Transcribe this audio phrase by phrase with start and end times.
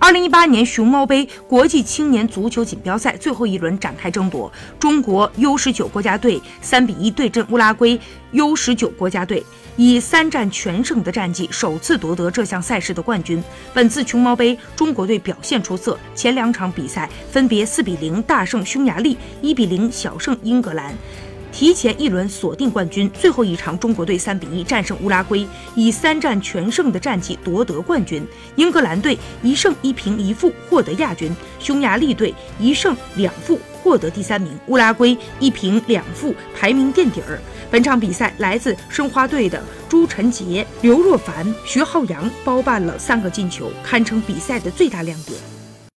[0.00, 8.00] 二零一八年熊猫杯国际青年足球锦标赛最后一轮展开争夺，中国 U 十九国家队三比一对阵乌拉圭
[8.32, 9.44] U 十九国家队，
[9.76, 13.44] 以三战全胜的战绩首次夺得这项赛事的冠军。
[13.74, 20.94] 本次熊猫杯，中国队表现出色，前两场比赛分别四比零大胜匈牙利，一比零小胜英格兰。
[21.52, 28.22] 提前一轮锁定冠军，最后一场中国队三比一战胜乌拉圭，以三战全胜的战绩夺得冠军。
[28.56, 37.40] 英格兰队一胜一平一负获得亚军，匈牙利队一胜两负获得第三名，乌拉圭一平两负排名垫底儿。
[37.70, 45.59] 本场比赛，来自申花队的朱晨杰、刘若凡、徐浩洋包办了三个进球，堪称比赛的最大亮点。